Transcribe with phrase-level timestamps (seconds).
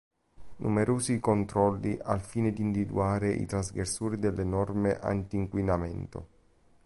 [0.55, 6.27] Numerosi i controlli al fine di individuare i trasgressori delle norme antinquinamento.